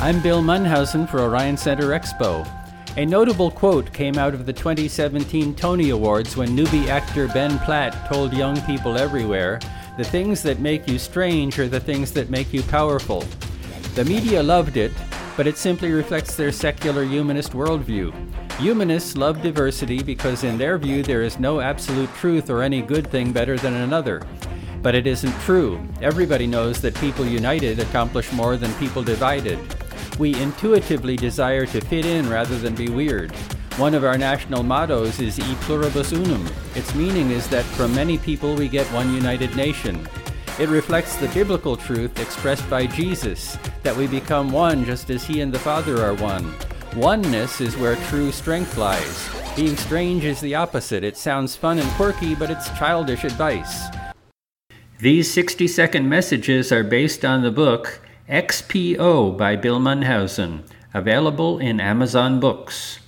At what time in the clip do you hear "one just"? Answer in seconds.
44.52-45.10